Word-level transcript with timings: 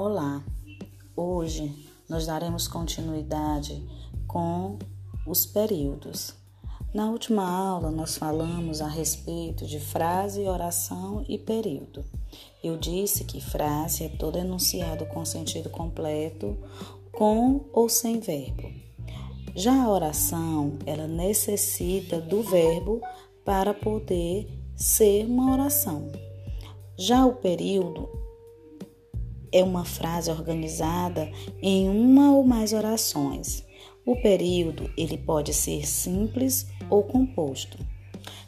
Olá, 0.00 0.44
hoje 1.16 1.74
nós 2.08 2.24
daremos 2.24 2.68
continuidade 2.68 3.84
com 4.28 4.78
os 5.26 5.44
períodos. 5.44 6.34
Na 6.94 7.10
última 7.10 7.42
aula, 7.42 7.90
nós 7.90 8.16
falamos 8.16 8.80
a 8.80 8.86
respeito 8.86 9.66
de 9.66 9.80
frase, 9.80 10.46
oração 10.46 11.24
e 11.28 11.36
período. 11.36 12.04
Eu 12.62 12.76
disse 12.76 13.24
que 13.24 13.40
frase 13.40 14.04
é 14.04 14.08
todo 14.08 14.38
enunciado 14.38 15.04
com 15.06 15.24
sentido 15.24 15.68
completo, 15.68 16.56
com 17.10 17.64
ou 17.72 17.88
sem 17.88 18.20
verbo. 18.20 18.70
Já 19.56 19.82
a 19.82 19.90
oração, 19.90 20.78
ela 20.86 21.08
necessita 21.08 22.20
do 22.20 22.40
verbo 22.44 23.00
para 23.44 23.74
poder 23.74 24.48
ser 24.76 25.26
uma 25.26 25.50
oração. 25.50 26.12
Já 26.96 27.26
o 27.26 27.34
período 27.34 28.27
é 29.52 29.62
uma 29.62 29.84
frase 29.84 30.30
organizada 30.30 31.30
em 31.62 31.88
uma 31.88 32.32
ou 32.32 32.44
mais 32.44 32.72
orações. 32.72 33.64
O 34.06 34.16
período 34.16 34.90
ele 34.96 35.18
pode 35.18 35.52
ser 35.52 35.86
simples 35.86 36.66
ou 36.88 37.02
composto. 37.02 37.78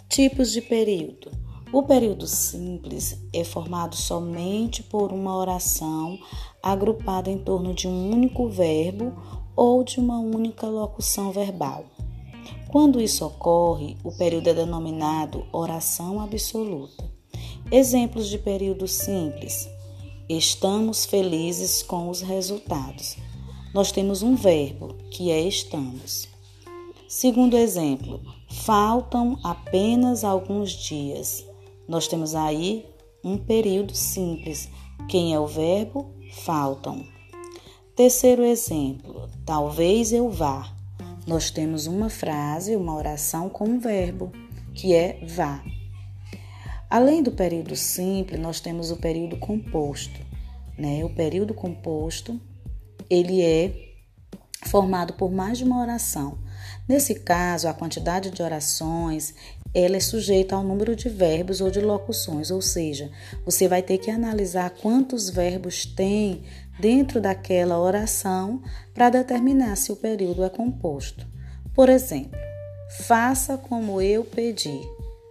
Tipos 0.09 0.53
de 0.53 0.63
período. 0.63 1.31
O 1.73 1.83
período 1.85 2.27
simples 2.27 3.17
é 3.33 3.45
formado 3.45 3.95
somente 3.95 4.83
por 4.83 5.13
uma 5.13 5.37
oração 5.37 6.19
agrupada 6.63 7.31
em 7.31 7.39
torno 7.39 7.73
de 7.73 7.87
um 7.87 8.11
único 8.11 8.49
verbo 8.49 9.13
ou 9.55 9.85
de 9.85 10.01
uma 10.01 10.19
única 10.19 10.67
locução 10.67 11.31
verbal. 11.31 11.85
Quando 12.71 13.01
isso 13.01 13.25
ocorre, 13.27 13.97
o 14.03 14.11
período 14.13 14.49
é 14.49 14.55
denominado 14.55 15.45
oração 15.53 16.21
absoluta. 16.21 17.05
Exemplos 17.71 18.29
de 18.29 18.39
período 18.39 18.89
simples: 18.89 19.69
Estamos 20.33 21.07
felizes 21.07 21.83
com 21.83 22.09
os 22.09 22.21
resultados. 22.21 23.17
Nós 23.75 23.91
temos 23.91 24.23
um 24.23 24.37
verbo 24.37 24.95
que 25.11 25.29
é 25.29 25.41
estamos. 25.41 26.29
Segundo 27.09 27.57
exemplo, 27.57 28.21
faltam 28.49 29.37
apenas 29.43 30.23
alguns 30.23 30.71
dias. 30.71 31.45
Nós 31.89 32.07
temos 32.07 32.37
aí 32.37 32.87
um 33.25 33.37
período 33.37 33.93
simples. 33.93 34.69
Quem 35.09 35.35
é 35.35 35.41
o 35.41 35.49
verbo? 35.49 36.15
Faltam. 36.45 37.05
Terceiro 37.97 38.45
exemplo, 38.45 39.29
talvez 39.45 40.13
eu 40.13 40.31
vá. 40.31 40.73
Nós 41.27 41.51
temos 41.51 41.89
uma 41.89 42.09
frase, 42.09 42.77
uma 42.77 42.95
oração 42.95 43.49
com 43.49 43.65
um 43.65 43.81
verbo, 43.81 44.31
que 44.77 44.95
é 44.95 45.27
vá. 45.27 45.61
Além 46.91 47.23
do 47.23 47.31
período 47.31 47.77
simples, 47.77 48.41
nós 48.41 48.59
temos 48.59 48.91
o 48.91 48.97
período 48.97 49.37
composto. 49.37 50.21
Né? 50.77 51.05
O 51.05 51.11
período 51.11 51.55
composto 51.55 52.41
ele 53.09 53.41
é 53.41 53.91
formado 54.67 55.13
por 55.15 55.31
mais 55.31 55.59
de 55.59 55.65
uma 55.65 55.81
oração. 55.81 56.39
Nesse 56.89 57.15
caso, 57.15 57.69
a 57.69 57.73
quantidade 57.73 58.31
de 58.31 58.43
orações 58.43 59.35
ela 59.73 59.97
é 59.97 60.01
sujeita 60.01 60.57
ao 60.57 60.65
número 60.65 60.97
de 60.97 61.09
verbos 61.09 61.61
ou 61.61 61.71
de 61.71 61.81
locuções, 61.81 62.51
ou 62.51 62.61
seja, 62.61 63.09
você 63.45 63.69
vai 63.69 63.83
ter 63.83 63.99
que 63.99 64.11
analisar 64.11 64.71
quantos 64.71 65.31
verbos 65.31 65.87
tem 65.87 66.43
dentro 66.81 67.21
daquela 67.21 67.79
oração 67.79 68.61
para 68.93 69.11
determinar 69.11 69.77
se 69.77 69.93
o 69.93 69.97
período 69.97 70.43
é 70.43 70.51
composto. 70.51 71.25
Por 71.73 71.89
exemplo, 71.89 72.39
faça 73.07 73.57
como 73.57 74.03
eu 74.03 74.25
pedi. 74.25 74.81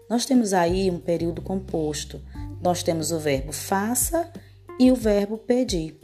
Nós 0.10 0.26
temos 0.26 0.54
aí 0.54 0.90
um 0.90 1.00
período 1.00 1.42
composto. 1.42 2.20
Nós 2.62 2.82
temos 2.82 3.12
o 3.12 3.20
verbo 3.20 3.54
faça 3.54 4.32
e 4.80 4.92
o 4.92 4.96
verbo 4.96 5.38
pedir. 5.38 6.00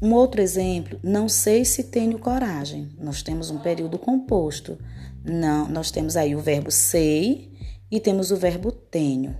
Um 0.00 0.12
outro 0.14 0.40
exemplo, 0.40 0.98
não 1.02 1.28
sei 1.28 1.64
se 1.64 1.84
tenho 1.84 2.18
coragem. 2.18 2.90
Nós 2.98 3.22
temos 3.22 3.50
um 3.50 3.58
período 3.58 3.98
composto. 3.98 4.78
Não, 5.24 5.68
nós 5.68 5.90
temos 5.90 6.16
aí 6.16 6.34
o 6.34 6.40
verbo 6.40 6.70
sei 6.70 7.52
e 7.90 7.98
temos 7.98 8.30
o 8.30 8.36
verbo 8.36 8.70
tenho. 8.70 9.36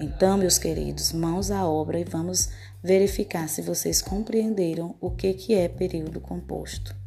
Então, 0.00 0.36
meus 0.36 0.58
queridos, 0.58 1.12
mãos 1.12 1.50
à 1.50 1.66
obra 1.66 2.00
e 2.00 2.04
vamos 2.04 2.50
verificar 2.82 3.48
se 3.48 3.62
vocês 3.62 4.02
compreenderam 4.02 4.96
o 5.00 5.10
que 5.10 5.32
que 5.34 5.54
é 5.54 5.68
período 5.68 6.20
composto. 6.20 7.03